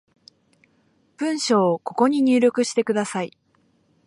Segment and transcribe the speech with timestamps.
[1.17, 3.37] 文章をここに入力してください